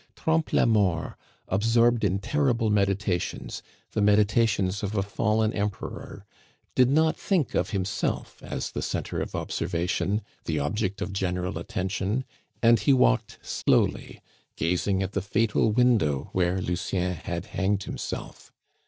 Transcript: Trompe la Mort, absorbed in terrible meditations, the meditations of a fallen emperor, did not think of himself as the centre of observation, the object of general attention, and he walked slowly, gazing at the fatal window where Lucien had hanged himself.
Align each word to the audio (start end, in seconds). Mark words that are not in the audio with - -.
Trompe 0.15 0.51
la 0.57 0.65
Mort, 0.65 1.13
absorbed 1.47 2.03
in 2.03 2.17
terrible 2.17 2.71
meditations, 2.71 3.61
the 3.91 4.01
meditations 4.01 4.81
of 4.81 4.95
a 4.95 5.03
fallen 5.03 5.53
emperor, 5.53 6.25
did 6.73 6.89
not 6.89 7.15
think 7.15 7.53
of 7.53 7.69
himself 7.69 8.41
as 8.41 8.71
the 8.71 8.81
centre 8.81 9.21
of 9.21 9.35
observation, 9.35 10.23
the 10.45 10.57
object 10.57 11.03
of 11.03 11.13
general 11.13 11.55
attention, 11.59 12.25
and 12.63 12.79
he 12.79 12.93
walked 12.93 13.37
slowly, 13.43 14.19
gazing 14.55 15.03
at 15.03 15.11
the 15.11 15.21
fatal 15.21 15.71
window 15.71 16.31
where 16.33 16.59
Lucien 16.59 17.13
had 17.13 17.45
hanged 17.45 17.83
himself. 17.83 18.51